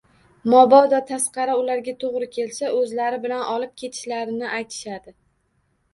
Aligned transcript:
Mabodo 0.53 1.01
tasqara 1.09 1.57
ularga 1.59 1.93
to`g`ri 2.03 2.29
kelsa, 2.37 2.71
o`zlari 2.79 3.21
bilan 3.27 3.45
olib 3.57 3.77
ketishlarini 3.83 4.51
aytishadi 4.57 5.15